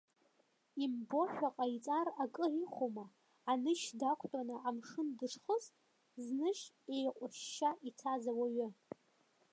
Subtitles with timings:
[0.83, 3.05] Имбошәа ҟаиҵар акыр ихәома,
[3.51, 5.63] анышь дақәтәаны амшын дышхыз,
[6.23, 8.69] знышь еиҟәышьшьа ицаз ауаҩы?!